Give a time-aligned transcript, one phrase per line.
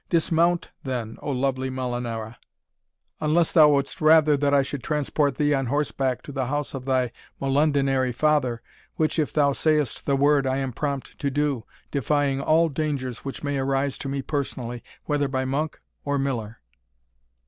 [0.09, 2.37] Dismount, then, O lovely Molinara,
[3.19, 6.85] unless thou wouldst rather that I should transport thee on horseback to the house of
[6.85, 8.63] thy molendinary father,
[8.95, 13.43] which, if thou sayest the word, I am prompt to do, defying all dangers which
[13.43, 16.61] may arise to me personally, whether by monk or miller."